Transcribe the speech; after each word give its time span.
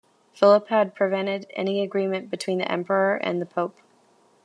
Philip 0.33 0.69
had 0.69 0.95
prevented 0.95 1.45
any 1.53 1.83
agreement 1.83 2.31
between 2.31 2.57
the 2.57 2.71
emperor 2.71 3.17
and 3.17 3.39
the 3.39 3.45
pope. 3.45 3.77